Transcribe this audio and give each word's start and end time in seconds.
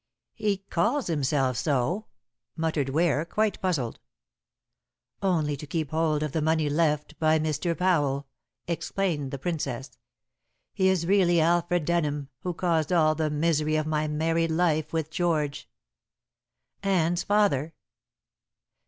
"He 0.33 0.57
calls 0.57 1.05
himself 1.05 1.57
so," 1.57 2.07
muttered 2.57 2.89
Ware, 2.89 3.23
quite 3.23 3.61
puzzled. 3.61 3.99
"Only 5.21 5.55
to 5.55 5.67
keep 5.67 5.91
hold 5.91 6.23
of 6.23 6.31
the 6.31 6.41
money 6.41 6.71
left 6.71 7.19
by 7.19 7.37
Mr. 7.37 7.77
Powell," 7.77 8.25
explained 8.67 9.29
the 9.29 9.37
Princess. 9.37 9.91
"He 10.73 10.89
is 10.89 11.05
really 11.05 11.39
Alfred 11.39 11.85
Denham, 11.85 12.29
who 12.39 12.55
caused 12.55 12.91
all 12.91 13.13
the 13.13 13.29
misery 13.29 13.75
of 13.75 13.85
my 13.85 14.07
married 14.07 14.49
life 14.49 14.91
with 14.91 15.11
George." 15.11 15.69
"Anne's 16.81 17.21
father." 17.21 17.75